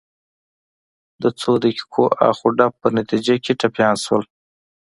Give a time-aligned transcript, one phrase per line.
[1.21, 4.23] د څو دقیقو اخ و ډب په نتیجه کې ټپیان شول.